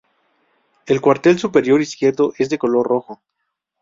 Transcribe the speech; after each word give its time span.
El 0.87 0.99
cuartel 0.99 1.37
superior 1.37 1.79
izquierdo 1.79 2.33
es 2.39 2.49
de 2.49 2.57
color 2.57 2.87
rojo. 2.87 3.21